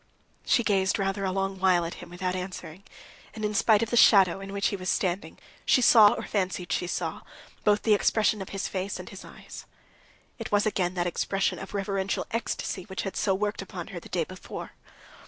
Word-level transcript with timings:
She 0.47 0.63
gazed 0.63 0.97
rather 0.97 1.23
a 1.25 1.31
long 1.31 1.59
while 1.59 1.85
at 1.85 1.93
him 2.01 2.09
without 2.09 2.35
answering, 2.35 2.83
and, 3.35 3.45
in 3.45 3.53
spite 3.53 3.83
of 3.83 3.91
the 3.91 3.95
shadow 3.95 4.39
in 4.41 4.51
which 4.51 4.69
he 4.69 4.75
was 4.75 4.89
standing, 4.89 5.37
she 5.63 5.79
saw, 5.79 6.13
or 6.13 6.23
fancied 6.23 6.71
she 6.71 6.87
saw, 6.87 7.21
both 7.63 7.83
the 7.83 7.93
expression 7.93 8.41
of 8.41 8.49
his 8.49 8.67
face 8.67 8.97
and 8.97 9.09
his 9.09 9.23
eyes. 9.23 9.67
It 10.39 10.51
was 10.51 10.65
again 10.65 10.95
that 10.95 11.05
expression 11.05 11.59
of 11.59 11.75
reverential 11.75 12.25
ecstasy 12.31 12.81
which 12.85 13.03
had 13.03 13.15
so 13.15 13.35
worked 13.35 13.61
upon 13.61 13.89
her 13.89 13.99
the 13.99 14.09
day 14.09 14.23
before. 14.23 14.71